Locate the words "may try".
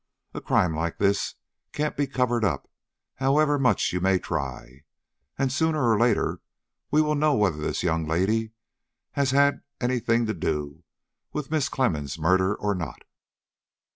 4.01-4.81